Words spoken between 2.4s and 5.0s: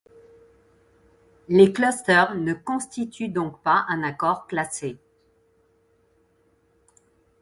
constituent donc pas un accord classé.